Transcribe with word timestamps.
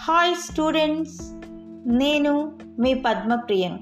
Hi 0.00 0.34
students 0.34 1.18
నేను 1.86 2.52
మీ 2.78 2.94
పద్మప్రియను 2.94 3.78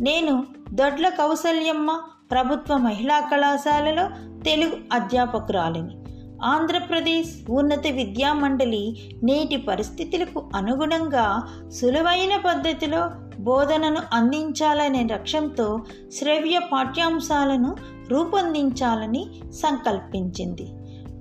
నేను 0.00 0.46
దొడ్ల 0.70 1.08
కౌసల్యమ్మ 1.08 2.00
ప్రభుత్వ 2.30 2.76
మహిళా 2.76 3.20
కళాశాలలో 3.20 4.08
తెలుగు 4.44 4.72
అధ్యాపకురాలిని. 4.92 5.96
ఆంధ్రప్రదేశ్ 6.44 7.50
ఉన్నత 7.50 7.86
విద్యా 7.86 8.32
మండలి 8.32 9.12
నేటి 9.24 9.56
పరిస్థితులకు 9.56 10.50
అనుగుణంగా 10.56 11.42
సులువైన 11.68 12.40
పద్ధతిలో 12.46 13.10
బోధనను 13.40 14.00
అందించాలనే 14.12 15.08
లక్ష్యంతో 15.12 15.84
శ్రవ్య 16.12 16.60
పాఠ్యాంశాలను 16.72 17.76
రూపొందించాలని 18.10 19.26
సంకల్పించింది. 19.52 20.66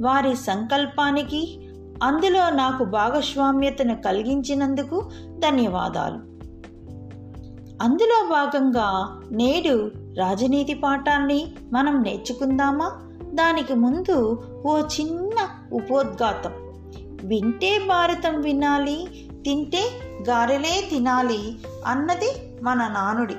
వారి 0.02 0.36
సంకల్పానికి 0.36 1.60
అందులో 2.02 2.50
నాకు 2.50 2.84
భాగస్వామ్యతను 2.84 3.96
కలిగించినందుకు 3.96 5.10
ధన్యవాదాలు. 5.28 6.32
అందులో 7.84 8.28
భాగంగా 8.30 9.20
నేడు 9.32 9.92
రాజనీతి 10.18 10.74
పాఠాన్ని 10.74 11.56
మనం 11.74 12.02
నేర్చుకుందామా? 12.02 12.92
దానికి 13.34 13.74
ముందు 13.74 14.44
ఓ 14.66 14.80
చిన్న 14.80 15.50
ఉపోద్ఘాతం. 15.74 16.52
వింటే 17.28 17.80
భారతం 17.90 18.42
వినాలి 18.42 19.30
తింటే 19.46 19.84
గారెలే 20.30 20.88
తినాలి 20.90 21.60
అన్నది 21.86 22.60
మన 22.64 22.88
నానుడి. 22.88 23.36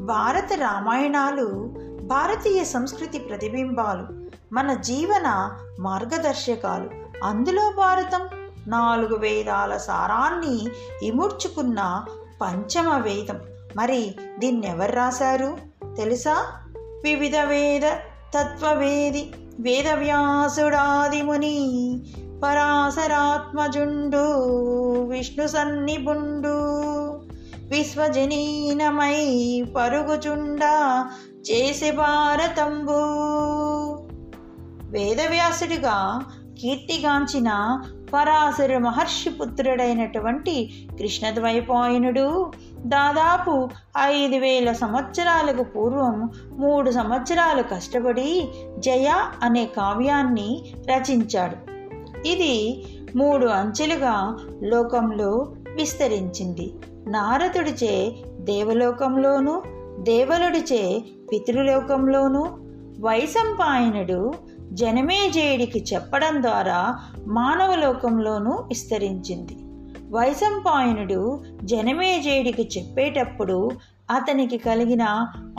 భారత 0.00 0.52
రామాయణాలు 0.52 1.76
భారతీయ 2.02 2.64
సంస్కృతి 2.64 3.18
ప్రతిబింబాలు 3.18 4.06
మన 4.54 4.74
జీవన 4.74 5.56
మార్గదర్శకాలు. 5.80 6.99
అందులో 7.24 7.72
భారతం 7.76 8.20
నాలుగు 8.68 9.16
వేదాల 9.16 9.76
సారాన్ని 9.76 10.68
ఇముడ్చుకున్న 11.06 12.04
పంచమ 12.40 12.98
వేదం. 12.98 13.40
మరి 13.76 14.14
దీన్ని 14.38 14.68
ఎవరు 14.68 14.92
రాశారు? 14.92 15.56
తెలుసా? 15.96 16.46
వివిధ 17.04 17.36
వేద 17.36 17.82
తత్వవేది 18.34 19.32
వేదవ్యాసుడాదిముని 19.60 20.38
పరాశరాత్మజుండు 22.44 24.22
విష్ణు 25.04 25.46
సన్నిబుండు 25.46 26.58
విశ్వజనీనమై 27.68 29.62
పరుగుచుండ 29.76 30.60
చేసే 31.50 31.90
భారతంబు. 31.90 33.20
వేదవ్యాసుడిగా 34.90 36.26
కీర్తిగాంచిన 36.60 37.82
పరాశర 38.14 38.78
మహర్షి 38.78 39.30
పుత్రుడైనటువంటి 39.30 40.70
కృష్ణద్వైపాయనుడు. 40.98 42.52
దాదాపు 42.86 43.68
ఐదు 43.98 44.36
వేల 44.36 44.72
సంవత్సరాలకు 44.72 45.62
పూర్వం 45.62 46.30
మూడు 46.52 46.90
సంవత్సరాలు 46.90 47.62
కష్టపడి 47.62 48.48
జయ 48.78 49.14
అనే 49.42 49.64
కావ్యాన్ని 49.64 50.74
రచించాడు. 50.90 51.56
ఇది 52.28 52.84
మూడు 53.16 53.46
అంచెలుగా 53.46 54.36
లోకంలో 54.62 55.52
విస్తరించింది. 55.74 56.74
నారదుడిచే 57.06 58.12
దేవలోకంలోను 58.40 59.62
దేవలుడిచే 59.98 61.02
పితృలోకంలోను 61.32 62.58
వైశంపాయనుడు 63.00 64.34
జనమేజయుడికి 64.72 65.84
చెప్పడం 65.94 66.42
ద్వారా 66.42 66.98
మానవలోకంలోనూ 67.26 68.50
విస్తరించింది. 68.50 69.56
వైశంపాయనుడు 70.10 71.44
జనమేజయుడికి 71.64 72.68
చెప్పేటప్పుడు 72.78 73.70
అతనికి 74.10 74.58
కలిగిన 74.58 75.02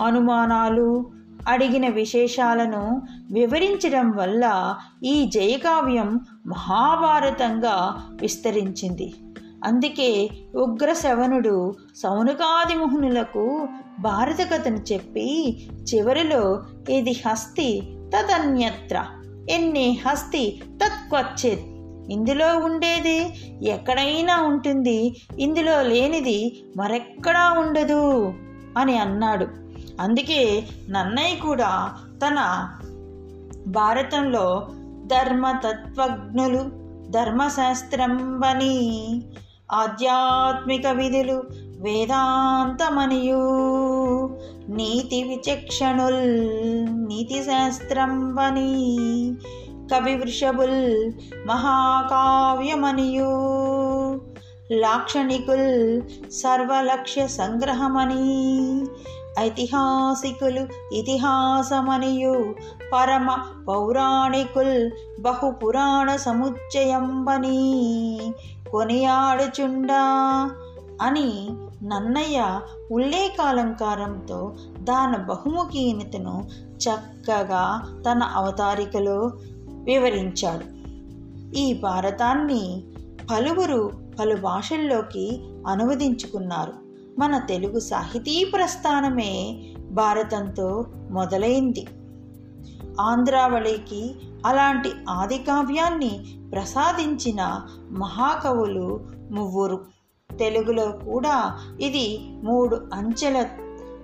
అనుమానాలు 0.05 1.11
అడిగిన 1.47 1.87
విశేషాలను 1.87 3.01
వివరించడం 3.31 4.11
వల్ల 4.11 4.75
ఈ 5.03 5.25
జయకావ్యం 5.25 6.19
మహాభారతంగా 6.47 8.07
విస్తరించింది. 8.21 9.13
అందుకే 9.63 10.29
ఉగ్రశవనుడు 10.55 11.75
సౌనకాదిముహునులకు 11.95 13.67
భారత 13.99 14.51
కథను 14.53 14.77
చెప్పి 14.93 15.57
చివరిలో 15.81 16.63
ఇది 16.89 17.11
హస్తి 17.27 17.97
తదన్యత్ర. 18.15 19.05
ఎన్ని 19.49 20.01
హస్తి 20.07 20.63
తత్వచ్చేత్ 20.83 21.65
ఇందులో 22.11 22.57
ఉండేది 22.57 23.17
ఎక్కడైనా 23.69 24.41
ఉంటుంది. 24.41 25.21
ఇందులో 25.39 25.81
లేనిది 25.81 26.63
మరెక్కడా 26.77 27.51
ఉండదు 27.51 28.33
అని 28.77 28.97
అన్నాడు. 28.97 29.47
అందుకే 30.01 30.67
నన్నయ్య 30.89 31.35
కూడా 31.35 31.97
తన 32.25 32.69
భారతంలో 33.67 34.67
ధర్మతత్వజ్ఞులు 35.05 36.81
ధర్మశాస్త్రంబని 37.11 38.77
ఆధ్యాత్మిక 39.71 40.87
విధులు 40.87 41.43
వేదాంతమనియు 41.81 43.41
నీతి 44.69 45.23
విచక్షణుల్ 45.23 46.29
నీతి 47.07 47.43
శాస్త్రంబని 47.43 48.95
కవి 49.93 50.15
వృషభుల్ 50.15 51.11
మహాకావ్యమనియు. 51.47 52.21
లాక్షణికుల్ 54.71 56.01
సర్వలక్ష్య 56.31 57.27
సంగ్రహమని 57.27 58.85
ఐతిహాసికులు 59.39 60.93
ఇతిహాసమనియు. 60.93 62.55
పరమ 62.93 63.37
పౌరాణికుల్ 63.67 64.91
బహుపురాణ 65.21 66.15
సముచ్చయంబని 66.15 67.53
కొనియాడుచుండా 68.71 70.01
అని 71.01 71.49
నన్నయ్య 71.83 72.61
ఉల్లేఖాలంకారంతో 72.91 74.55
దాన 74.79 75.17
బహుముఖీనతను 75.17 76.49
చక్కగా 76.77 77.87
తన 78.05 78.23
అవతారికలో 78.23 79.31
వివరించాడు. 79.83 80.81
ఈ 81.57 81.73
భారతాన్ని 81.73 82.83
పలువురు 83.31 83.91
పలు 84.19 84.35
భాషల్లోకి 84.35 85.43
అనువదించుకున్నారు. 85.67 86.73
మన 87.19 87.37
తెలుగు 87.37 87.79
సాహితీ 87.79 88.51
ప్రస్థానమే 88.53 89.63
భారతంతో 89.91 90.85
మొదలైంది. 91.11 91.87
ఆంధ్రావళికి 93.01 94.15
అలాంటి 94.45 94.91
ఆది 95.09 95.37
కావ్యాన్ని 95.37 96.25
ప్రసాదించిన 96.53 97.61
మహాకవులు 97.91 98.99
మువ్వురు. 99.31 100.00
తెలుగులో 100.39 100.91
కూడా 100.91 101.59
ఇది 101.81 102.19
మూడు 102.43 102.81
అంచెల 102.93 103.45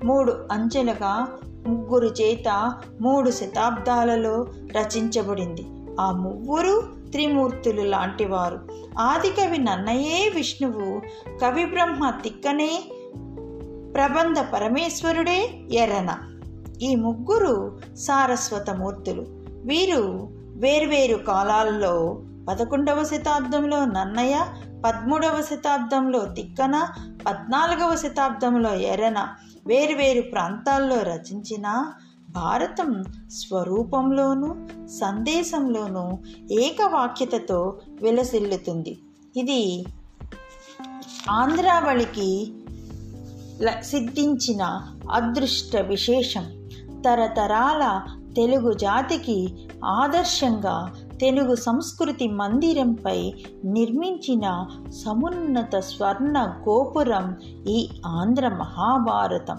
మూడు 0.03 0.33
అంచెలుగా 0.51 1.27
ముగ్గురు 1.67 2.05
చేత 2.05 2.73
మూడు 3.01 3.31
శతాబ్దాలలో 3.31 4.47
రచించబడింది. 4.71 5.65
ఆ 5.99 6.11
ముగ్గురు 6.11 6.83
త్రిమూర్తులు 7.11 7.81
లాంటివారు. 7.81 8.59
ఆదికవి 8.99 9.57
నన్నయే 9.57 10.31
విష్ణువు 10.35 11.01
కవి 11.39 11.65
బ్రహ్మ 11.65 12.09
తిక్కనే 12.09 12.83
ప్రబంధ 13.95 14.35
పరమేశ్వరుడే 14.53 15.49
ఎర్రన. 15.71 16.17
ఈ 16.81 16.95
ముగ్గురు 16.95 17.79
సారస్వత 17.97 18.69
మూర్తులు. 18.69 19.25
వీరు 19.65 20.29
వేర్వేరు 20.56 21.18
కాలాల్లో 21.18 22.21
పదకొండవ 22.50 23.03
శతాబ్దంలో 23.03 23.85
నన్నయ్య 23.85 24.45
పదమూడవ 24.85 25.41
శతాబ్దంలో 25.41 26.25
తిక్కన 26.25 26.88
పద్నాలుగవ 27.27 27.95
శతాబ్దంలో 27.95 28.74
ఎర్రన 28.74 29.27
వేర్వేరు 29.68 30.21
ప్రాంతాల్లో 30.21 31.01
రచించిన 31.01 31.85
భారతం 32.29 33.03
స్వరూపంలోనూ 33.29 34.56
సందేశంలోనూ 34.88 36.18
ఏకవాక్యతతో 36.51 37.79
విలసిల్లుతుంది. 38.01 39.00
ఇది 39.38 39.85
ఆంధ్రావళికి 41.29 42.53
సిద్ధించిన 43.81 44.94
అదృష్ట 45.12 45.75
విశేషం. 45.75 46.69
తరతరాల 47.06 48.01
తెలుగు 48.35 48.74
జాతికి 48.74 49.56
ఆదర్శంగా 49.85 50.94
తెలుగు 51.19 51.55
సంస్కృతి 51.55 52.27
మందిరంపై 52.27 53.33
నిర్మించిన 53.65 54.65
సమున్నత 54.89 55.75
స్వర్ణ 55.75 56.53
గోపురం 56.69 57.35
ఈ 57.67 57.89
ఆంధ్ర 58.05 58.47
మహాభారతం. 58.47 59.57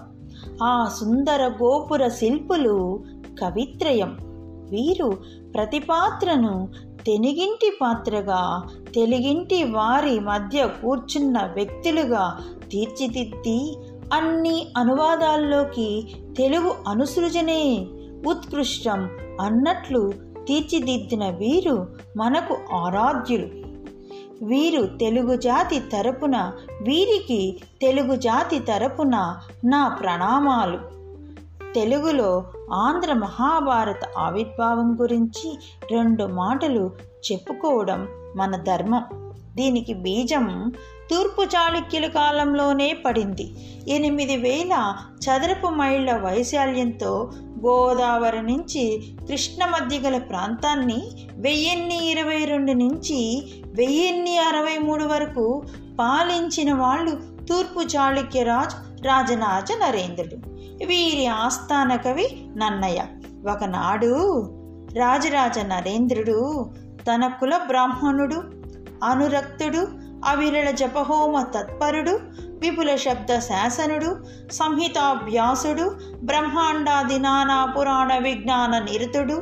ఆ 0.63 0.89
సుందర 0.99 1.51
గోపుర 1.63 2.07
శిల్పులు 2.07 3.03
కవిత్రయం. 3.41 4.17
వీరు 4.71 5.17
ప్రతి 5.53 5.79
పాత్రను 5.79 6.67
తెనిగింటి 7.05 7.77
పాత్రగా 7.81 8.63
తెలుగింటి 8.95 9.63
వారి 9.63 10.19
మధ్య 10.19 10.65
కూర్చున్న 10.65 11.39
వ్యక్తులుగా 11.55 12.37
తీర్చిదిద్ది 12.71 13.77
అన్ని 14.13 14.73
అనువాదాల్లోకి 14.77 16.15
తెలుగు 16.37 16.75
అనుసృజనే 16.87 17.87
ఉత్కృష్టం 18.27 19.09
అన్నట్లు 19.41 20.28
తీర్చిదిద్దిన 20.49 21.29
వీరు 21.29 21.87
మనకు 22.17 22.57
ఆరాధ్యులు. 22.73 23.47
వీరు 24.45 24.85
తెలుగు 24.85 25.35
జాతి 25.35 25.79
తరపున 25.79 26.51
వీరికి 26.81 27.59
తెలుగు 27.81 28.15
జాతి 28.15 28.59
తరపున 28.59 29.37
నా 29.65 29.87
ప్రణామాలు. 29.87 30.79
తెలుగులో 31.73 32.43
ఆంధ్ర 32.73 33.13
మహాభారత 33.13 33.99
ఆవిర్భావం 34.17 34.97
గురించి 35.01 35.59
రెండు 35.91 36.23
మాటలు 36.23 36.91
చెప్పుకోవడం 37.31 38.07
మన 38.35 38.55
ధర్మం. 38.55 39.03
దీనికి 39.55 39.93
బీజం 39.93 40.71
తూర్పు 41.11 41.41
చాళుక్యుల 41.41 42.07
కాలంలోనే 42.07 42.93
పడింది. 43.05 43.51
ఎనిమిది 43.87 44.37
వేల 44.37 44.95
చదరపు 45.25 45.67
మైళ్ళ 45.67 46.17
వైశాల్యంతో 46.17 47.31
గోదావరి 47.65 48.41
నుంచి 48.41 49.15
కృష్ణ 49.27 49.65
మధ్య 49.65 49.99
గల 49.99 50.17
ప్రాంతాన్ని 50.17 51.27
వెయ్యిన్ని 51.37 52.11
ఇరవై 52.11 52.45
రెండు 52.45 52.71
నుంచి 52.71 53.51
వెయ్యిన్ని 53.67 54.37
అరవై 54.37 54.77
మూడు 54.77 55.05
వరకు 55.05 55.63
పాలించిన 55.99 56.73
వాళ్ళు 56.73 57.11
తూర్పు 57.49 57.79
చాళుక్య 57.79 58.43
రాజు 58.43 59.01
రాజనాజ 59.01 59.71
నరేంద్రుడు. 59.71 60.35
వీరి 60.85 61.27
ఆస్థాన 61.27 61.95
కవి 61.95 62.27
నన్నయ్య. 62.57 63.03
ఒకనాడు 63.51 64.41
రాజరాజ 64.97 65.59
నరేంద్రుడు 65.59 66.69
తన 67.01 67.27
కుల 67.27 67.57
బ్రాహ్మణుడు 67.57 68.35
అనురక్తుడు 69.03 70.08
అవిరళ 70.25 70.71
జపహోమ 70.71 71.41
తత్పరుడు 71.41 72.19
విపుల 72.59 72.95
శబ్ద 72.95 73.39
శాసనుడు 73.39 74.17
సంహితాభ్యాసుడు 74.51 75.95
బ్రహ్మాండాది 76.23 77.19
నానా 77.19 77.65
పురాణ 77.65 78.17
విజ్ఞాన 78.17 78.79
నిరుతుడు 78.79 79.33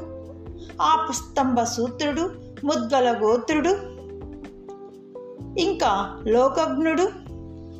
ఆపుస్తంభ 0.81 1.61
సూత్రుడు 1.61 2.33
ముద్గల 2.65 3.19
గోత్రుడు 3.23 3.69
ఇంకా 5.59 6.23
లోకజ్ఞుడు 6.27 7.03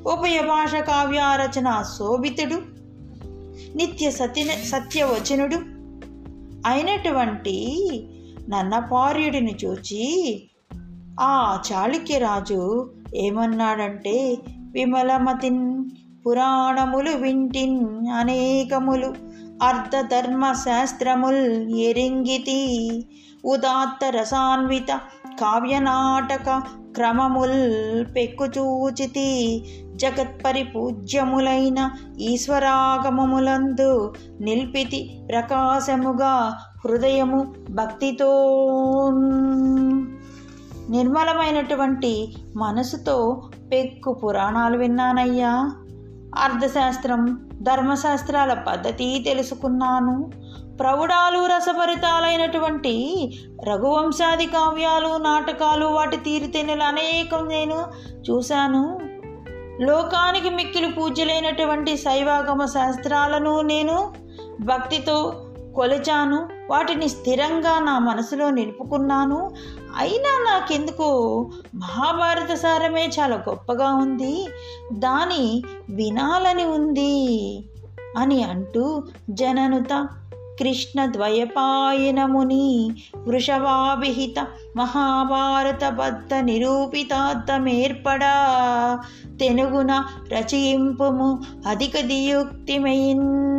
ఉభయ 0.09 0.41
భాష 0.41 0.75
కావ్యారచన 0.75 1.83
శోభితుడు 1.97 2.77
నిత్య 3.75 4.11
సత్య 4.11 4.44
సత్యవచనుడు. 4.44 5.55
అయినటువంటి 6.69 7.55
నన్నపార్యుడిని 8.49 9.55
చూచి 9.65 10.44
ఆ 11.21 11.33
చాళుక్యరాజు 11.67 12.61
ఏమన్నాడంటే 13.15 14.15
విమలమతిన్ 14.71 15.63
పురాణములు 16.25 17.11
వింటిన్ 17.17 17.79
అనేకములు 18.13 19.09
అర్ధధర్మ 19.63 20.43
శాస్త్రముల్ 20.53 21.43
ఎరింగితి 21.81 22.59
ఉదాత్త 23.45 24.05
రసాన్విత 24.15 24.91
కావ్యనాటక 25.39 26.49
క్రమముల్ 26.95 27.59
పెక్కుచూచితి 28.15 29.29
జగత్పరిపూజ్యములైన 29.95 31.79
ఈశ్వరాగమములందు 32.29 33.91
నిల్పితి 34.39 35.01
ప్రకాశముగా 35.29 36.33
హృదయము 36.85 37.41
భక్తితో 37.69 38.31
నిర్మలమైనటువంటి 40.89 42.35
మనసుతో 42.55 43.49
పెక్కు 43.73 44.13
పురాణాలు 44.13 44.77
విన్నానయ్యా. 44.77 45.71
అర్థశాస్త్రం 46.37 47.49
ధర్మశాస్త్రాల 47.61 48.53
పద్ధతి 48.53 49.23
తెలుసుకున్నాను. 49.25 50.31
ప్రౌఢాలు 50.79 51.45
రసభరితాలైనటువంటి 51.45 53.29
రఘువంశాది 53.63 54.45
కావ్యాలు 54.45 55.17
నాటకాలు 55.17 55.85
వాటి 55.85 56.17
తీరుతెన్నులు 56.17 56.83
అనేకం 56.83 57.47
నేను 57.47 57.83
చూశాను. 58.29 58.99
లోకానికి 59.81 60.49
మిక్కిలి 60.49 60.91
పూజ్యులైనటువంటి 60.91 61.97
శైవాగమ 61.97 62.65
శాస్త్రాలను 62.65 63.61
నేను 63.61 64.13
భక్తితో 64.61 65.43
కొలిచాను. 65.75 66.49
వాటిని 66.69 67.09
స్థిరంగా 67.09 67.79
నా 67.79 67.99
మనసులో 67.99 68.49
నిలుపుకున్నాను. 68.49 69.51
అయినా 69.97 70.51
నాకెందుకో? 70.51 71.49
మహాభారత 71.75 72.53
సారమే 72.53 73.09
చాలా 73.19 73.44
గొప్పగా 73.49 73.94
ఉంది. 73.94 74.47
దాని 74.94 75.63
వినాలని 75.89 76.65
ఉంది 76.65 77.63
అని 78.17 78.44
అంటూ 78.44 79.03
జననుత 79.29 80.07
కృష్ణ 80.59 81.05
ద్వయపాయనముని 81.05 82.91
వృషభాభిహిత 83.17 84.47
మహాభారతబద్ధ 84.75 86.33
నిరూపితార్థమేర్పడా 86.33 88.35
తెనుగున 89.39 90.03
రచయింపుము 90.31 91.39
అధిక 91.67 91.99
దియుక్తిమయిన్ 91.99 93.56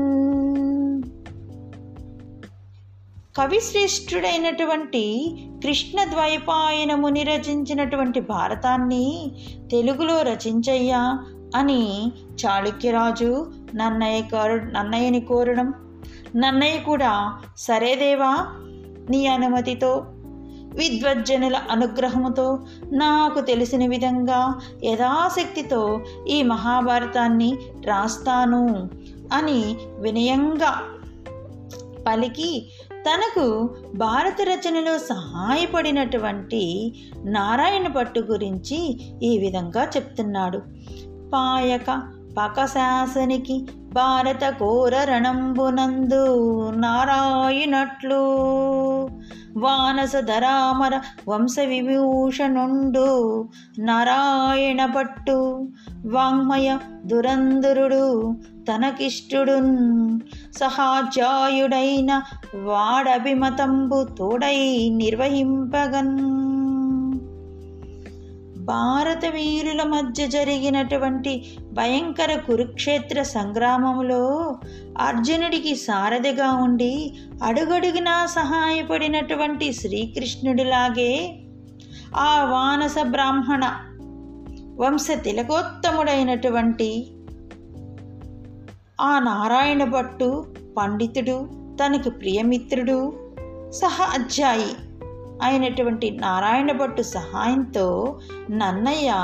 కవిశ్రేష్ఠుడైనటువంటి 3.38 5.37
కృష్ణ 5.64 6.05
ద్వైపాయనముని 6.05 7.23
రచించినటువంటి 7.23 8.20
భారతాన్ని 8.20 9.32
తెలుగులో 9.70 10.23
రచించయ్యా 10.23 11.25
అని 11.56 12.12
చాళుక్యరాజు 12.46 13.52
నన్నయ్య 13.75 14.20
కోరు 14.20 14.55
నన్నయ్యని 14.55 15.20
కోరడం. 15.20 15.75
నన్నయ్య 16.37 16.79
కూడా 16.79 17.38
సరేదేవా 17.56 18.46
నీ 19.11 19.26
అనుమతితో 19.26 20.05
విద్వజ్జనుల 20.75 21.56
అనుగ్రహముతో 21.70 22.58
నాకు 22.93 23.40
తెలిసిన 23.40 23.87
విధంగా 23.87 24.61
యథాశక్తితో 24.85 26.00
ఈ 26.29 26.43
మహాభారతాన్ని 26.43 27.56
రాస్తాను 27.85 28.90
అని 29.32 29.76
వినయంగా 29.99 30.82
పలికి 32.06 32.67
తనకు 33.06 33.71
భారత 33.97 34.37
రచనలో 34.43 34.99
సహాయపడినటువంటి 34.99 36.95
నారాయణ 37.25 37.88
భట్టు 37.88 38.21
గురించి 38.21 39.00
ఈ 39.23 39.38
విధంగా 39.38 39.85
చెప్తున్నాడు. 39.85 40.59
పాయక 41.35 42.02
పకశాసనికి 42.38 43.67
భారత 43.93 44.49
కోర 44.49 45.05
రణంబునందు 45.05 46.26
నారాయణట్లు. 46.71 48.23
వానసధరామర 49.57 51.00
వంశ 51.28 51.57
విభూషణుండు 51.67 53.49
నారాయణ 53.78 54.85
పట్టు 54.85 55.69
వాంగ్మయ 56.07 56.78
దురంధరుడు 57.05 58.35
తనకిష్టుడున్ 58.68 60.20
సహాధ్యాయుడైన 60.58 62.22
వాడభిమతంబు 62.54 64.06
తోడై 64.18 64.88
నిర్వహింపగన్. 64.92 66.18
భారత 68.64 69.26
వీరుల 69.26 69.82
మధ్య 69.82 70.26
జరిగినటువంటి 70.26 71.46
భయంకర 71.72 72.38
కురుక్షేత్ర 72.46 73.22
సంగ్రామంలో 73.22 74.56
అర్జునుడికి 74.98 75.75
సారథిగా 75.75 76.52
ఉండి 76.52 77.14
అడుగడుగునా 77.42 78.26
సహాయపడినటువంటి 78.26 79.72
శ్రీకృష్ణుడిలాగే 79.72 81.40
ఆ 82.16 82.44
వానస 82.44 82.94
బ్రాహ్మణ 83.02 83.70
వంశ 84.78 85.06
తిలకోత్తముడైనటువంటి 85.25 87.06
ఆ 89.00 89.19
నారాయణ 89.19 89.85
భట్టు 89.85 90.47
పండితుడు 90.76 91.49
తనకు 91.85 92.11
ప్రియమిత్రుడు. 92.11 93.12
సహ 93.71 94.02
అధ్యాయి 94.14 94.76
అయినటువంటి 95.43 96.11
నారాయణ 96.11 96.73
భట్టు 96.73 97.02
సహాయంతో 97.02 98.19
నన్నయ్య 98.50 99.14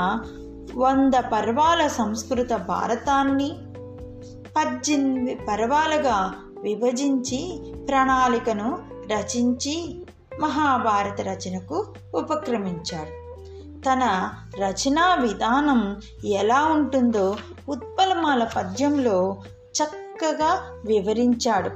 వంద 0.75 1.13
పర్వాల 1.13 1.87
సంస్కృత 1.87 2.53
భారతాన్ని 2.53 3.51
పద్దెనిమిది 4.57 5.35
పర్వాలుగా 5.35 6.33
విభజించి 6.61 7.59
ప్రణాళికను 7.89 8.79
రచించి 9.11 10.05
మహాభారత 10.41 11.21
రచనకు 11.21 11.85
ఉపక్రమించాడు. 12.15 13.25
తన 13.81 14.29
రచనా 14.59 15.13
విధానం 15.13 16.01
ఎలా 16.25 16.65
ఉంటుందో 16.65 17.35
ఉత్పలమాల 17.69 18.43
పద్యంలో 18.43 19.37
చక్కగా 19.75 20.59
వివరించాడు. 20.85 21.69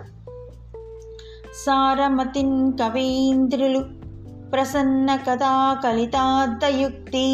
సారమతిన్ 1.65 2.73
కవీంద్రులు 2.73 3.79
ప్రసన్న 4.51 5.15
కథా 5.15 5.81
కలితార్థయుక్తి 5.83 7.27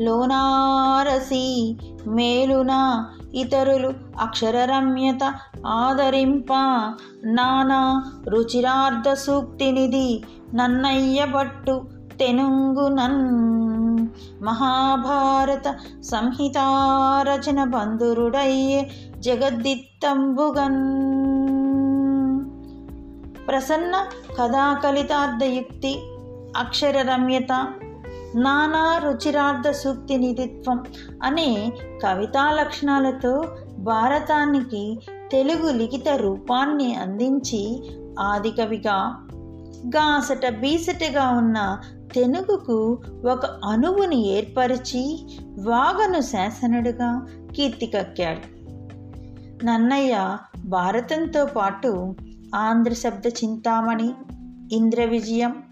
లోనారసి 0.00 1.76
మేలున 2.06 3.04
ఇతరులు 3.34 3.92
అక్షరరమ్యత 4.20 5.34
ఆదరింప 5.66 6.52
నానా 7.24 8.12
రుచిరార్థ 8.28 9.12
సూక్తినిది 9.12 10.22
నన్నయ్య 10.54 11.24
భట్టు 11.24 11.82
తెనుంగునన్ 12.20 13.20
మహాభారత 14.42 15.74
సంహితారచన 16.00 17.64
బంధురుడయ్యే 17.64 18.90
జగద్దిత్తంబుగన్. 19.18 20.80
ప్రసన్న 23.48 24.06
కథాకలితార్థయుక్తి 24.38 25.98
అక్షర 26.56 27.02
రమ్యత 27.02 27.52
నానా 28.36 28.98
రుచిరార్థ 29.04 29.70
సూక్తి 29.70 30.16
నిధిత్వం 30.16 30.84
అనే 31.22 31.72
కవితా 32.02 32.50
లక్షణాలతో 32.50 33.44
భారతానికి 33.78 34.98
తెలుగు 35.32 35.72
లిఖిత 35.72 36.08
రూపాన్ని 36.08 36.94
అందించి 36.94 37.90
ఆదికవిగా 38.20 39.26
గాసట 39.86 40.48
బీసటగా 40.48 41.30
ఉన్న 41.30 41.78
తెనుగుకు 42.14 42.98
ఒక 43.32 43.46
అణువుని 43.46 44.26
ఏర్పరిచి 44.28 45.26
వాగను 45.58 46.20
శాసనుడుగా 46.20 47.26
కీర్తికక్కాడు. 47.56 48.60
నన్నయ్య 49.64 50.38
భారతంతో 50.64 51.46
పాటు 51.46 52.16
ఆంధ్ర 52.54 52.92
శబ్ద 52.92 53.26
చింతామణి 53.26 54.12
ఇంద్ర 54.72 55.04
విజయం 55.04 55.62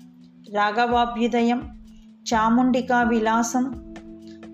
రాఘవాభ్యుదయం 0.54 1.84
చాముండికా 2.34 3.02
విలాసం 3.02 3.94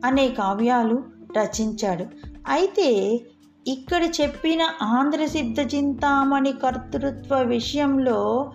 అనే 0.04 0.28
కావ్యాలు 0.28 1.02
రచించాడు. 1.36 2.04
అయితే 2.48 3.20
ఇక్కడ 3.66 4.04
చెప్పిన 4.20 4.62
ఆంధ్ర 4.82 5.26
సిద్ధ 5.26 5.60
చింతామణి 5.74 6.52
కర్తృత్వ 6.52 7.42
విషయంలో 7.42 8.52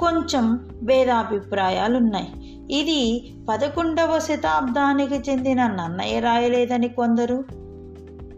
కొంచెం 0.00 0.70
భేదాభిప్రాయాలున్నాయి. 0.82 2.49
ఇది 2.70 3.32
పదకొండవ 3.48 4.18
శతాబ్దానికి 4.18 5.14
చెందిన 5.14 5.66
నన్నయ్య 5.66 6.20
రాయలేదని 6.20 6.88
కొందరు. 6.88 7.44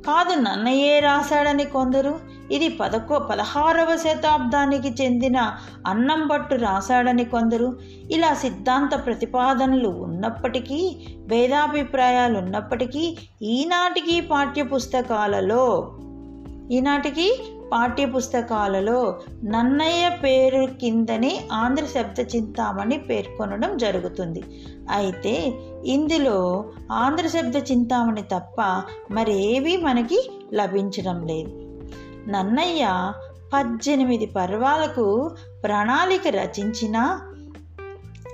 కాదు 0.06 0.40
నన్నయ్యే 0.40 1.00
రాశాడని 1.00 1.64
కొందరు. 1.64 2.20
ఇది 2.50 2.68
పదకొ 2.68 3.18
పదహారవ 3.18 3.96
శతాబ్దానికి 3.96 5.02
చెందిన 5.02 5.54
అన్నంభట్టు 5.86 6.54
రాశాడని 6.54 7.24
కొందరు. 7.24 7.78
ఇలా 8.10 8.34
సిద్ధాంత 8.34 9.06
ప్రతిపాదనలు 9.06 9.88
ఉన్నప్పటికీ 9.88 10.96
భేదాభిప్రాయాలు 11.26 12.38
ఉన్నప్పటికీ 12.38 13.16
ఈనాటికి 13.42 14.20
పాఠ్యపుస్తకాలలో 14.20 15.92
ఈనాటికి 16.70 17.34
పాఠ్యపుస్తకాలలో 17.72 19.20
నన్నయ్య 19.44 20.08
పేరు 20.24 20.68
కిందనే 20.80 21.48
ఆంధ్ర 21.52 21.84
శబ్ద 21.84 22.36
చింతామణి 22.36 22.98
పేర్కొనడం 22.98 23.76
జరుగుతుంది. 23.76 24.42
అయితే 24.90 25.52
ఇందులో 25.84 26.64
ఆంధ్ర 26.92 27.26
శబ్ద 27.26 27.56
చింతామణి 27.56 28.22
తప్ప 28.22 28.82
మరేవీ 29.10 29.76
మనకి 29.76 30.30
లభించడం 30.54 31.26
లేదు. 31.26 31.50
నన్నయ్య 32.30 33.12
పద్దెనిమిది 33.54 34.26
పర్వాలకు 34.26 35.30
ప్రణాళిక 35.64 36.28
రచించిన 36.28 37.20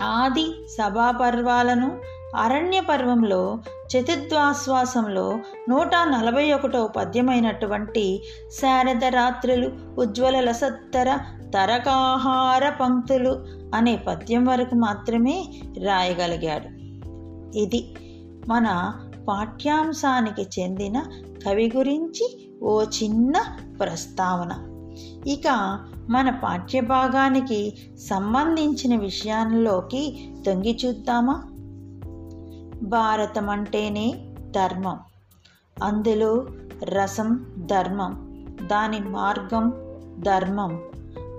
ఆది 0.02 0.47
సభా 0.78 1.11
పర్వాలను 1.11 1.99
అరణ్య 2.37 2.80
పర్వంలో 2.80 3.59
చతుర్ద్వాశ్వాసంలో 3.97 5.38
నూట 5.68 5.90
నలభై 5.95 6.52
ఒకటవ 6.52 6.87
పద్యమైనటువంటి 6.87 8.23
శారద 8.50 9.04
రాత్రులు 9.04 9.71
ఉజ్వల 9.99 10.40
లసత్తర 10.40 11.18
తరకాహార 11.54 12.68
పంక్తులు 12.68 13.47
అనే 13.75 13.97
పద్యం 13.97 14.45
వరకు 14.45 14.75
మాత్రమే 14.75 15.47
రాయగలిగాడు. 15.85 16.68
ఇది 17.59 17.95
మన 18.49 18.95
పాఠ్యాంశానికి 19.28 20.61
చెందిన 20.61 21.02
కవి 21.47 21.73
గురించి 21.76 22.50
ఓ 22.62 22.83
చిన్న 22.83 23.33
ప్రస్తావన. 23.80 24.52
ఇక 25.28 25.78
మన 26.11 26.30
పాఠ్యభాగానికి 26.30 27.76
సంబంధించిన 28.11 29.00
విషయాల్లోకి 29.00 30.30
తొంగి 30.47 30.78
చూద్దామా? 30.87 31.42
భారతం 32.82 33.50
అంటేనే 33.50 34.35
ధర్మం. 34.50 34.99
అందులో 35.82 36.47
రసం 36.85 37.47
ధర్మం. 37.58 38.28
దాని 38.62 39.00
మార్గం 39.00 39.73
ధర్మం. 40.23 40.82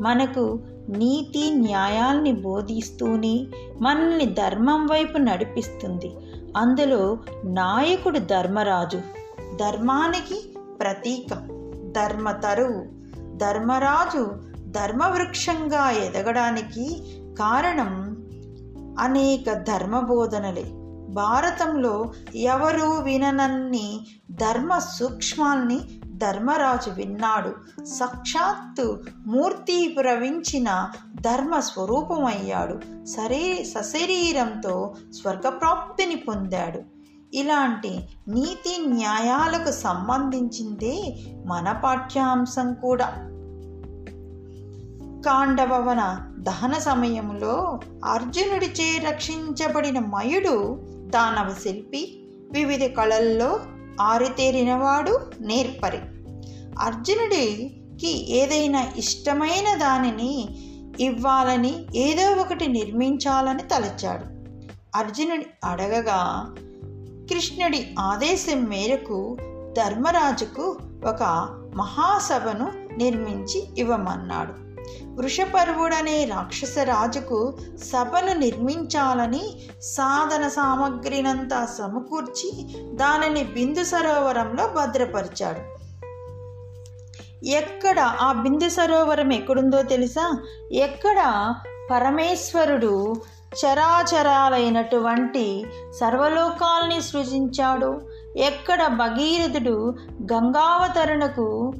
మనకు 0.01 0.59
నీతి 0.89 1.51
న్యాయాల్ని 1.51 2.31
బోధిస్తూనే 2.31 3.45
మనల్ని 3.81 4.25
ధర్మం 4.25 4.85
వైపు 4.85 5.17
నడిపిస్తుంది. 5.17 6.11
అందులో 6.57 7.17
నాయకుడు 7.45 8.19
ధర్మరాజు. 8.19 9.01
ధర్మానికి 9.59 10.57
ప్రతీక. 10.79 11.35
ధర్మతరువు 11.91 12.85
ధర్మరాజు 13.37 14.31
ధర్మవృక్షంగా 14.67 15.89
ఎదగడానికి 15.89 17.03
కారణం 17.39 18.17
అనేక 18.99 19.53
ధర్మబోధనలే. 19.53 20.71
భారతంలో 21.13 22.13
ఎవరూ 22.35 22.91
విననన్ని 22.91 23.99
ధర్మ 24.31 24.77
సూక్ష్మాల్ని 24.77 25.79
ధర్మరాజు 26.05 26.89
విన్నాడు. 26.89 27.83
సాక్షాత్తు 27.85 28.99
మూర్తి 29.27 29.97
ప్రవించిన 29.99 30.89
ధర్మ 31.21 31.59
స్వరూపమయ్యాడు. 31.59 33.05
సరే 33.05 33.63
సశరీరంతో 33.63 34.95
స్వర్గప్రాప్తిని 35.21 36.15
పొందాడు. 36.15 36.79
ఇలాంటి 37.33 38.09
నీతి 38.27 38.85
న్యాయాలకు 38.87 39.71
సంబంధించిందే 39.71 41.17
మన 41.45 41.71
పాఠ్యాంశం 41.71 42.73
కూడా. 42.73 43.25
కాండభవన 45.25 46.33
దహన 46.39 46.73
సమయంలో 46.73 47.79
అర్జునుడిచే 48.05 49.09
రక్షించబడిన 49.09 49.99
మయుడు 49.99 50.85
దానవ 51.09 51.55
శిల్పి 51.63 52.23
వివిధ 52.51 52.83
కళల్లో 52.83 53.59
ఆరితేరినవాడు 54.01 55.19
నేర్పరి. 55.41 55.97
అర్జునుడికి 56.79 58.37
ఏదైనా 58.37 58.87
ఇష్టమైన 58.97 59.77
దానిని 59.77 60.49
ఇవ్వాలని 60.99 61.85
ఏదో 61.95 62.41
ఒకటి 62.41 62.67
నిర్మించాలని 62.67 63.63
తలచాడు. 63.63 64.23
అర్జునుడి 64.97 65.45
అడగగా 65.65 66.53
కృష్ణుడి 67.29 67.87
ఆదేశం 67.99 68.63
మేరకు 68.63 69.37
ధర్మరాజుకు 69.77 70.77
ఒక 71.05 71.49
మహాసభను 71.75 72.71
నిర్మించి 72.97 73.63
ఇవ్వమన్నాడు. 73.77 74.68
వృషపర్వుడనే 75.19 76.25
రాక్షస 76.25 76.75
రాజుకు 76.83 77.57
సభను 77.93 78.39
నిర్మించాలని 78.39 79.61
సాధన 79.81 80.47
సామగ్రినంతా 80.47 81.65
సమకూర్చి 81.65 82.75
దానిని 82.95 83.43
బిందు 83.43 83.83
సరోవరంలో 83.83 84.67
భద్రపరిచాడు. 84.67 85.79
ఎక్కడ 87.45 87.99
ఆ 87.99 88.31
బిందు 88.31 88.69
సరోవరం 88.69 89.33
ఎక్కడుందో 89.33 89.81
తెలుసా? 89.81 90.41
ఎక్కడ 90.71 91.53
పరమేశ్వరుడు 91.91 93.15
చరాచరాలైనటువంటి 93.65 95.65
సర్వలోకాల్ని 95.99 97.01
సృజించాడు. 97.01 98.01
ఎక్కడ 98.37 98.87
భగీరథుడు 98.87 99.95
గంగావతరణకు 100.33 101.73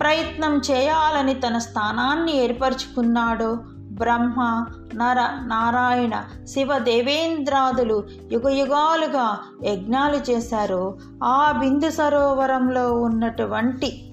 ప్రయత్నం 0.00 0.58
చేయాలని 0.58 1.34
తన 1.34 1.58
స్థానాన్ని 1.58 2.36
ఏర్పరచుకున్నాడో. 2.36 3.56
బ్రహ్మ 3.88 4.64
నర 4.94 5.28
నారాయణ 5.46 6.24
శివ 6.44 6.78
దేవేంద్రాదులు 6.78 8.04
యుగయుగాలుగా 8.32 9.38
యజ్ఞాలు 9.64 10.30
చేశారో. 10.30 10.98
ఆ 11.24 11.54
బిందు 11.60 11.90
సరోవరంలో 11.90 12.94
ఉన్నటువంటి 12.94 14.04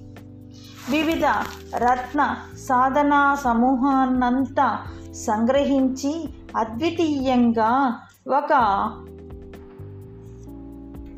వివిధ 0.90 1.24
రత్న 1.76 2.36
సాధనా 2.58 3.34
సమూహాన్నంతా 3.34 4.78
సంగ్రహించి 5.12 6.28
అద్వితీయంగా 6.56 7.98
ఒక 8.28 8.52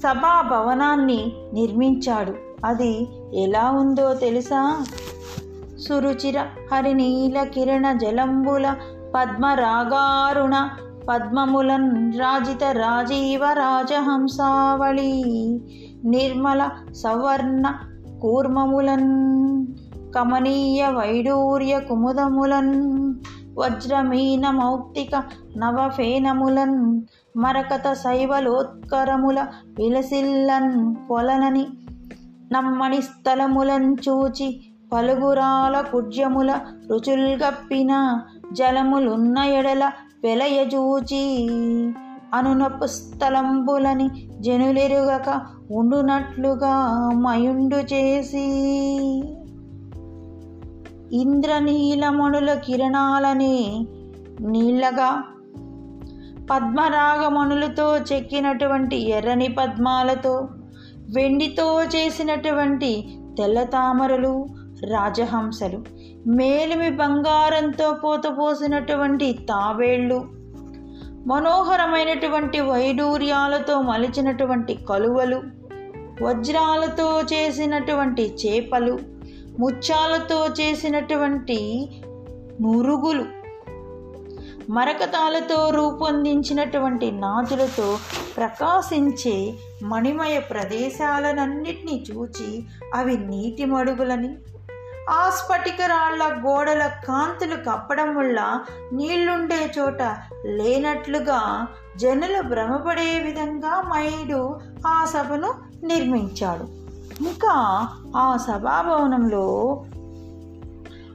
సభా 0.02 0.40
భవనాన్ని 0.40 1.32
నిర్మించాడు. 1.52 2.34
అది 2.66 3.08
ఎలా 3.36 3.70
ఉందో 3.70 4.14
తెలుసా? 4.14 4.84
సురుచిర 5.78 6.46
హరినీల 6.72 7.42
కిరణ 7.42 7.92
జలంబుల 7.92 8.74
పద్మరాగారుణ 9.14 10.68
పద్మములన్ 11.08 12.12
రాజిత 12.12 12.64
రాజీవ 12.64 13.44
రాజహంసావళి 13.44 15.12
నిర్మల 16.04 16.70
సవర్ణ 16.92 17.74
కూర్మములన్ 18.22 19.10
కమనీయ 20.14 20.86
వైడూర్య 20.86 21.80
కుముదములన్ 21.80 23.14
వజ్రమీన 23.58 24.50
మౌక్తిక 24.50 25.22
నవఫేనములన్ 25.56 27.02
మరకత 27.36 27.92
శైవలోత్కరముల 27.92 29.46
విలసిల్లన్ 29.66 30.94
కొలనని 31.08 31.66
నమ్మని 32.52 33.02
స్థలములను 33.02 33.96
చూచి 34.08 34.60
పలుగురాల 34.92 35.80
కుడ్యముల 35.80 36.58
రుచుల్గప్పిన 36.90 38.20
జలములున్న 38.52 39.38
ఎడల 39.38 39.92
వెలయజూచి 40.24 41.50
అనునపు 42.34 42.86
స్థలంబులని 42.86 44.08
జనులెరుగక 44.40 45.40
ఉండునట్లుగా 45.70 46.74
మయుండు 47.14 47.76
చేసి. 47.76 48.46
ఇంద్రనీలమణుల 51.12 52.54
కిరణాలని 52.54 53.86
నీళ్ళగా 54.40 55.24
పద్మరాగమణులతో 56.50 57.96
చెక్కినటువంటి 57.98 59.10
ఎర్రని 59.10 59.48
పద్మాలతో 59.48 60.48
వెండితో 61.08 61.82
చేసినటువంటి 61.82 62.90
తెల్ల 63.38 63.62
తామరలు 63.62 64.46
రాజహంసలు 64.84 65.78
మేలిమి 66.26 66.90
బంగారంతో 66.90 67.92
పోతపోసినటువంటి 68.04 69.32
తాబేళ్ళు 69.32 70.18
మనోహరమైనటువంటి 71.26 72.60
వైడూర్యాలతో 72.60 73.80
మలిచినటువంటి 73.80 74.74
కలువలు 74.88 75.40
వజ్రాలతో 76.22 77.22
చేసినటువంటి 77.32 78.24
చేపలు 78.34 78.98
ముత్యాలతో 79.58 80.46
చేసినటువంటి 80.60 81.58
నురుగులు 82.62 83.24
మరకతాలతో 84.72 85.70
రూపొందించినటువంటి 85.70 87.10
నాదులతో 87.10 87.98
ప్రకాశించే 88.36 89.36
మణిమయ 89.82 90.38
ప్రదేశాలనన్నిటినీ 90.38 92.06
చూచి 92.10 92.66
అవి 92.94 93.16
నీటి 93.16 93.64
మడుగులని 93.64 94.36
ఆ 95.10 95.30
స్ఫటికరాళ్ళ 95.30 96.24
గోడల 96.46 96.90
కాంతులు 97.08 97.56
కప్పడం 97.56 98.16
వల్ల 98.16 98.60
నీళ్ళుండే 98.92 99.74
చోట 99.78 100.02
లేనట్లుగా 100.46 101.66
జనులు 101.96 102.42
భ్రమపడే 102.42 103.20
విధంగా 103.24 103.82
మయుడు 103.88 104.60
ఆ 104.86 105.04
సభను 105.04 105.54
నిర్మించాడు. 105.86 106.64
ఇంకా 107.22 107.88
ఆ 108.16 108.36
సభాభవనంలో 108.36 109.84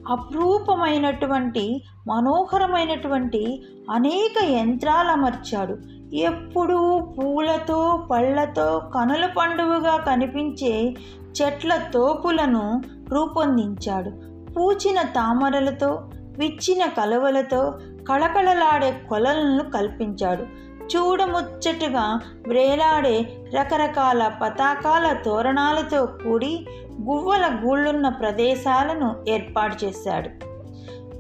అపురూపమైనటువంటి 0.07 1.83
మనోహరమైనటువంటి 2.07 3.63
అనేక 3.91 4.43
యంత్రాలు 4.43 5.07
అమర్చాడు. 5.07 5.92
ఎప్పుడూ 6.13 6.99
పూలతో 6.99 8.07
పళ్ళతో 8.11 8.81
కనుల 8.95 9.25
పండువుగా 9.25 9.97
కనిపించే 9.97 10.95
చెట్ల 11.41 11.77
తోపులను 11.93 12.81
రూపొందించాడు. 13.09 14.09
పూచిన 14.53 15.01
తామరలతో 15.01 16.09
విచ్చిన 16.37 16.85
కలువలతో 16.85 17.73
కళకళలాడే 18.09 19.01
కొలలను 19.09 19.71
కల్పించాడు. 19.71 20.43
చూడముచ్చటగా 20.83 22.19
వ్రేలాడే 22.47 23.45
రకరకాల 23.53 24.31
పతాకాల 24.41 25.15
తోరణాలతో 25.25 26.05
కూడి 26.05 26.67
గువ్వల 27.01 27.59
గూళ్ళున్న 27.63 28.09
ప్రదేశాలను 28.09 29.15
ఏర్పాటు 29.27 29.85
చేశాడు. 29.85 30.52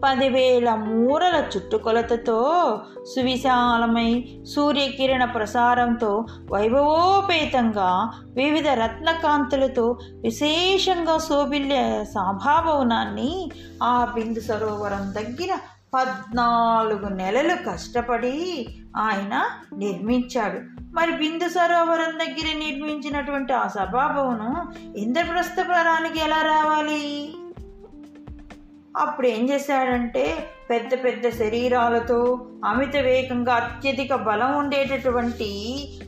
పదివేల 0.03 0.73
మూరల 0.73 1.43
చుట్టుకొలతతో 1.57 2.39
సువిశాలమై 3.15 4.25
సూర్యకిరణ 4.55 5.25
ప్రసారంతో 5.25 6.25
వైభవోపేతంగా 6.51 8.11
వివిధ 8.35 8.67
రత్నకాంతులతో 8.67 9.99
విశేషంగా 10.11 11.17
శోభిల్లే 11.17 12.05
సభాభవనాన్ని 12.05 13.51
ఆ 13.83 14.11
బిందు 14.15 14.39
సరోవరం 14.39 15.13
దగ్గర 15.13 15.57
పద్నాలుగు 15.93 17.07
నెలలు 17.07 17.71
కష్టపడి 17.71 18.67
ఆయన 18.97 19.45
నిర్మించాడు. 19.77 20.59
మరి 20.93 21.11
బిందు 21.11 21.49
సరోవరం 21.49 22.19
దగ్గర 22.19 22.57
నిర్మించినటువంటి 22.57 23.53
ఆ 23.53 23.67
సభాభవనం 23.67 24.73
ఇంద్రప్రస్థపురానికి 24.95 26.19
ఎలా 26.19 26.41
రావాలి? 26.41 27.33
అప్పుడు 28.97 29.27
ఏం 29.27 29.49
చేశాడంటే 29.49 30.47
పెద్ద 30.69 31.03
పెద్ద 31.03 31.29
శరీరాలతో 31.29 32.47
అమిత 32.65 32.95
వేగంగా 32.95 33.53
అత్యధిక 33.53 34.15
బలం 34.15 34.57
ఉండేటటువంటి 34.57 35.49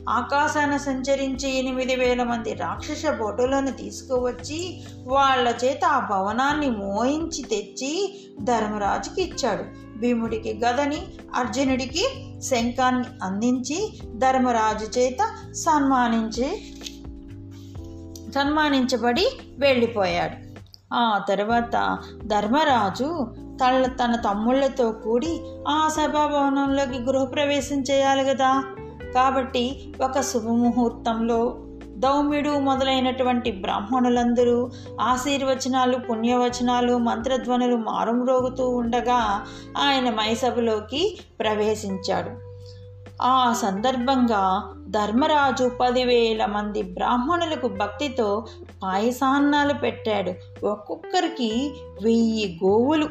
ఆకాశాన 0.08 0.76
సంచరించే 0.76 1.48
ఎనిమిది 1.50 1.96
వేల 1.96 2.22
మంది 2.22 2.54
రాక్షస 2.54 3.10
బొటులను 3.10 3.70
తీసుకువచ్చి 3.70 4.80
వాళ్ళ 5.06 5.54
చేత 5.64 5.84
ఆ 5.84 6.08
భవనాన్ని 6.10 6.70
మోయించి 6.70 7.42
తెచ్చి 7.42 8.18
ధర్మరాజుకి 8.40 9.22
ఇచ్చాడు. 9.22 9.64
భీముడికి 9.98 10.60
గదని 10.64 11.02
అర్జునుడికి 11.34 12.04
శంఖాన్ని 12.42 13.04
అందించి 13.22 14.00
ధర్మరాజు 14.16 14.98
చేత 14.98 15.52
సన్మానించి 15.52 16.48
సన్మానించబడి 18.32 19.26
వెళ్ళిపోయాడు. 19.58 20.45
ఆ 20.92 21.22
తర్వాత 21.28 21.98
ధర్మరాజు 22.26 23.26
తన 23.60 23.86
తన 23.86 24.16
తమ్ముళ్ళతో 24.16 24.92
కూడి 24.92 25.40
ఆ 25.68 25.88
సభాభవనంలోకి 25.88 26.98
గృహప్రవేశం 26.98 27.80
చేయాలి 27.80 28.24
కదా 28.24 28.64
కాబట్టి 29.14 29.92
ఒక 30.04 30.20
శుభముహూర్తంలో 30.20 31.62
దౌమ్యుడు 31.96 32.50
మొదలైనటువంటి 32.50 33.52
బ్రాహ్మణులందరూ 33.52 34.70
ఆశీర్వచనాలు 35.00 35.98
పుణ్యవచనాలు 35.98 36.98
మంత్రధ్వనులు 36.98 37.76
మారుమ్రోగుతూ 37.76 38.68
ఉండగా 38.68 39.46
ఆయన 39.78 40.10
మైసభలోకి 40.10 41.18
ప్రవేశించాడు. 41.40 42.45
ఆ 43.22 43.52
సందర్భంగా 43.52 44.72
ధర్మరాజు 44.88 45.70
పదివేల 45.80 46.46
మంది 46.46 46.82
బ్రాహ్మణులకు 46.82 47.68
భక్తితో 47.68 48.46
పాయసాన్నాలు 48.82 49.74
పెట్టాడు. 49.74 50.32
ఒక్కొక్కరికి 50.66 51.74
వెయ్యి 52.02 52.60
గోవులు 52.64 53.08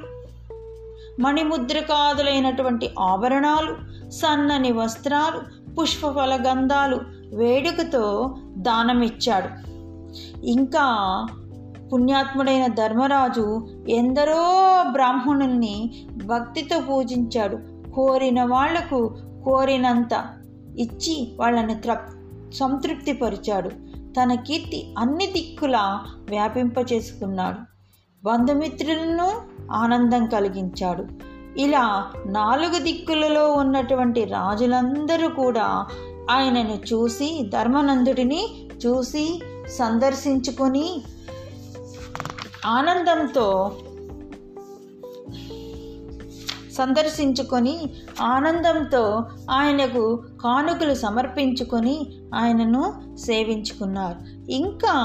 మణిముద్రకాదులైనటువంటి 1.20 2.90
ఆభరణాలు 3.00 3.76
సన్నని 4.10 4.72
వస్త్రాలు 4.72 5.66
పుష్పఫల 5.76 6.44
గంధాలు 6.48 7.00
వేడుకతో 7.36 8.36
దానమిచ్చాడు. 8.58 9.50
ఇంకా 10.46 10.88
పుణ్యాత్ముడైన 11.94 12.68
ధర్మరాజు 12.68 13.68
ఎందరో 13.90 14.44
బ్రాహ్మణుల్ని 14.92 16.06
భక్తితో 16.26 16.80
పూజించాడు. 16.80 17.58
కోరిన 17.92 18.44
వాళ్ళకు 18.44 19.18
కోరినంత 19.46 20.14
ఇచ్చి 20.80 21.38
వాళ్ళని 21.40 21.76
త్ర 21.76 21.98
సంతృప్తిపరిచాడు. 22.54 23.70
తన 24.14 24.34
కీర్తి 24.34 24.96
అన్ని 24.98 25.26
దిక్కులా 25.26 26.06
వ్యాపింపచేసుకున్నాడు. 26.30 27.58
బంధుమిత్రులను 28.24 29.42
ఆనందం 29.72 30.26
కలిగించాడు. 30.26 31.06
ఇలా 31.60 32.12
నాలుగు 32.26 32.80
దిక్కులలో 32.80 33.52
ఉన్నటువంటి 33.52 34.24
రాజులందరూ 34.24 35.28
కూడా 35.30 35.86
ఆయనను 36.32 36.78
చూసి 36.94 37.50
ధర్మనందుడిని 37.54 38.70
చూసి 38.86 39.42
సందర్శించుకొని 39.70 41.02
ఆనందంతో 42.66 43.72
సందర్శించుకొని 46.76 47.76
ఆనందంతో 48.22 49.04
ఆయనకు 49.52 50.24
కానుకలు 50.44 50.94
సమర్పించుకొని 50.94 51.96
ఆయనను 52.36 52.84
సేవించుకున్నారు. 53.16 54.52
ఇంకా 54.52 54.96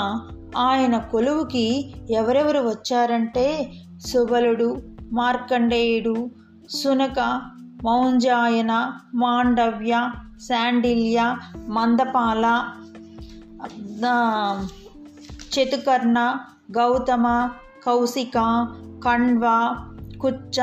ఆయన 0.59 0.99
కొలువుకి 0.99 1.67
ఎవరెవరు 2.11 2.59
వచ్చారంటే 2.59 3.73
సుబలుడు 4.01 4.69
మార్కండేయుడు 5.13 6.31
సునక 6.71 7.19
మౌంజాయన 7.85 8.73
మాండవ్య 9.15 9.95
శాండిల్య 10.49 11.37
మందపాల 11.69 12.47
చతుకర్ణ 15.55 16.19
గౌతమ 16.79 17.27
కౌశిక 17.87 18.39
కణ్వ 19.05 19.45
కుచ్చ 20.23 20.59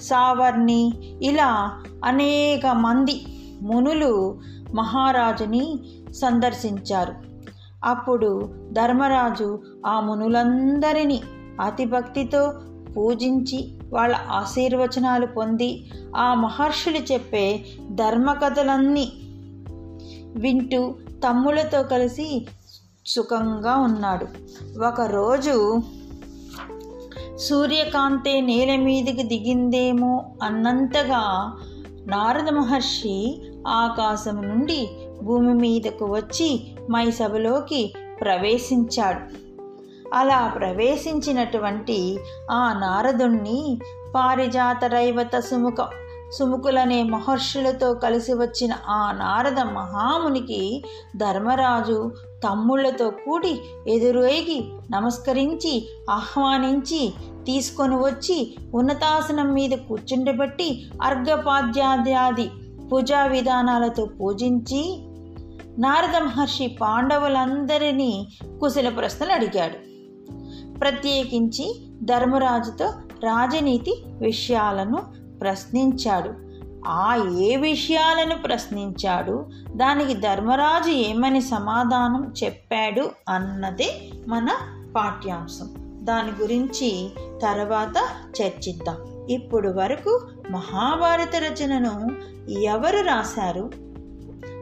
సావర్ణి 0.00 0.92
ఇలా 1.22 1.82
అనేక 2.04 2.66
మంది 2.66 3.24
మునులు 3.62 4.40
మహారాజుని 4.74 5.78
సందర్శించారు. 6.12 7.14
అప్పుడు 7.84 8.48
ధర్మరాజు 8.72 9.60
ఆ 9.86 10.00
మునులందరినీ 10.00 11.20
అతిభక్తితో 11.60 12.52
పూజించి 12.96 13.74
వాళ్ళ 13.92 14.16
ఆశీర్వచనాలు 14.30 15.26
పొంది 15.26 15.90
ఆ 16.16 16.34
మహర్షులు 16.34 16.98
చెప్పే 16.98 17.64
ధర్మకథలన్నీ 17.90 19.12
వింటూ 20.36 20.94
తమ్ముళ్ళతో 21.24 21.82
కలిసి 21.82 22.46
సుఖంగా 23.06 23.76
ఉన్నాడు. 23.76 24.26
ఒకరోజు 24.84 25.82
సూర్యకాంతే 27.48 28.40
నేల 28.40 28.76
మీదకి 28.76 29.22
దిగిందేమో 29.22 30.24
అన్నంతగా 30.42 31.52
నారద 32.06 32.48
మహర్షి 32.48 33.42
ఆకాశం 33.68 34.42
నుండి 34.48 34.88
భూమి 35.22 35.54
మీదకు 35.54 36.04
వచ్చి 36.04 36.76
మై 36.90 37.10
సభలోకి 37.10 37.94
ప్రవేశించాడు. 38.20 39.20
అలా 40.14 40.52
ప్రవేశించినటువంటి 40.56 42.18
ఆ 42.50 42.72
నారదుణ్ణి 42.72 43.78
పారిజాత 44.14 44.84
రైవత 44.84 45.38
సుముఖ 45.38 45.88
సుముఖులనే 46.38 47.02
మహర్షులతో 47.02 47.94
కలిసి 47.94 48.32
వచ్చిన 48.32 48.72
ఆ 48.88 49.12
నారద 49.12 49.58
మహామునికి 49.58 50.84
ధర్మరాజు 51.16 52.12
తమ్ముళ్ళతో 52.44 53.10
కూడి 53.10 53.60
ఎదురేగి 53.88 54.64
నమస్కరించి 54.90 55.88
ఆహ్వానించి 56.10 57.12
తీసుకొని 57.46 57.94
వచ్చి 57.94 58.56
ఉన్నతాసనం 58.74 59.54
మీద 59.54 59.70
కూర్చుండబట్టి 59.70 60.90
అర్ఘపాద్యాద్యాది 61.02 62.50
పూజా 62.92 63.24
విధానాలతో 63.24 64.06
పూజించి 64.06 65.02
నారద 65.78 66.16
మహర్షి 66.16 66.66
పాండవులందరినీ 66.66 68.28
కుశల 68.60 68.88
ప్రశ్నలు 68.88 69.32
అడిగాడు. 69.32 69.92
ప్రత్యేకించి 70.78 71.80
ధర్మరాజుతో 72.02 72.86
రాజనీతి 73.24 74.04
విషయాలను 74.06 75.02
ప్రశ్నించాడు. 75.40 76.30
ఆ 76.86 77.28
ఏ 77.40 77.56
విషయాలను 77.56 78.42
ప్రశ్నించాడు? 78.42 79.46
దానికి 79.76 80.14
ధర్మరాజు 80.14 80.90
ఏమని 80.90 81.40
సమాధానం 81.40 82.34
చెప్పాడు 82.44 83.10
అన్నదే 83.28 84.10
మన 84.28 84.48
పాఠ్యాంశం. 84.96 85.81
దాని 86.04 86.42
గురించి 86.42 87.10
తర్వాత 87.42 87.96
చర్చిద్దాం. 88.42 89.26
ఇప్పుడు 89.30 89.68
వరకు 89.68 90.20
మహాభారత 90.50 91.36
రచనను 91.36 92.10
ఎవరు 92.50 93.00
రాశారు? 93.00 93.70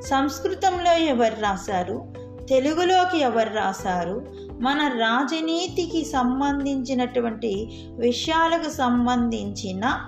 సంస్కృతంలో 0.00 0.92
ఎవరు 0.92 1.40
రాశారు? 1.40 2.07
తెలుగులోకి 2.48 3.18
ఎవరు 3.18 3.55
రాశారు? 3.55 4.26
మన 4.61 4.88
రాజనీతికి 4.88 6.05
సంబంధించినటువంటి 6.05 7.68
విషయాలకు 7.98 8.70
సంబంధించిన 8.70 10.00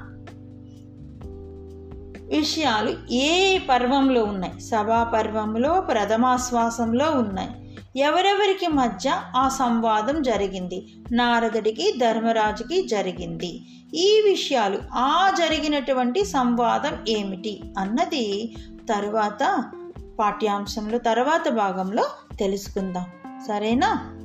విషయాలు 2.24 3.12
ఏ 3.12 3.58
పర్వంలో 3.58 4.24
ఉన్నాయి? 4.24 4.60
సభా 4.60 5.04
పర్వంలో 5.04 5.80
ప్రథమాశ్వాసంలో 5.80 7.10
ఉన్నాయి. 7.10 7.61
ఎవరెవరికి 7.96 8.66
మధ్య 8.66 9.20
ఆ 9.36 9.48
సంవాదం 9.48 10.22
జరిగింది? 10.22 10.94
నారదుడికి 11.12 11.94
ధర్మరాజుకి 12.00 12.86
జరిగింది. 12.86 13.60
ఈ 13.94 14.22
విషయాలు 14.24 14.78
ఆ 14.94 15.30
జరిగినటువంటి 15.30 16.24
సంవాదం 16.24 17.04
ఏమిటి 17.08 17.62
అన్నది 17.78 18.56
తరువాత 18.88 19.64
పాఠ్యాంశంలో 20.18 20.98
తర్వాత 20.98 21.48
భాగంలో 21.48 22.04
తెలుసుకుందాం. 22.38 23.04
సరేనా? 23.48 24.18